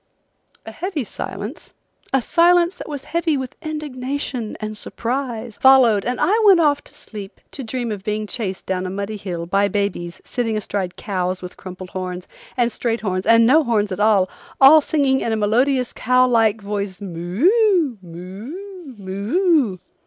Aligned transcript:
A 0.65 0.71
heavy 0.71 1.03
silence, 1.03 1.75
a 2.11 2.23
silence 2.23 2.73
that 2.73 2.89
was 2.89 3.03
heavy 3.03 3.37
with 3.37 3.55
indignation 3.61 4.57
and 4.59 4.75
surprise, 4.75 5.57
followed 5.57 6.05
and 6.05 6.19
I 6.19 6.33
went 6.43 6.59
off 6.59 6.83
to 6.85 6.93
sleep 6.95 7.39
to 7.51 7.63
dream 7.63 7.91
of 7.91 8.03
being 8.03 8.25
chased 8.25 8.65
down 8.65 8.87
a 8.87 8.89
muddy 8.89 9.15
hill 9.15 9.45
by 9.45 9.67
babies 9.67 10.19
sitting 10.25 10.57
astride 10.57 10.95
cows 10.95 11.43
with 11.43 11.55
crumpled 11.55 11.91
horns, 11.91 12.27
and 12.57 12.71
straight 12.71 13.01
horns 13.01 13.27
and 13.27 13.45
no 13.45 13.63
horns 13.63 13.91
at 13.91 13.99
all, 13.99 14.27
all 14.59 14.81
singing 14.81 15.19
in 15.21 15.31
a 15.33 15.37
melodious 15.37 15.93
cow 15.93 16.27
like 16.27 16.61
voice, 16.63 16.99
moo! 16.99 17.97
moo! 18.01 18.95
moo! 18.97 19.77